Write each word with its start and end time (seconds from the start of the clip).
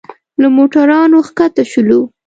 له 0.41 0.47
موټرانو 0.57 1.17
ښکته 1.27 1.63
شولو. 1.71 1.99